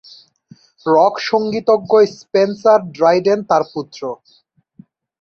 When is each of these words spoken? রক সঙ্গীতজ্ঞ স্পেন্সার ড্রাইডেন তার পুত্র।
রক 0.85 1.13
সঙ্গীতজ্ঞ 1.29 1.91
স্পেন্সার 2.15 2.79
ড্রাইডেন 2.95 3.39
তার 3.49 3.63
পুত্র। 3.73 4.01